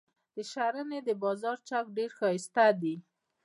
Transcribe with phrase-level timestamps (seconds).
[0.35, 2.95] د شرنۍ د بازار چوک ډیر شایسته دي.